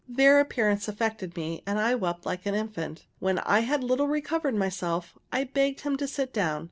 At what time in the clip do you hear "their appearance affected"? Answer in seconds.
0.09-1.37